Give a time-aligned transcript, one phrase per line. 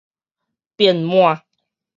[0.77, 1.43] 變滿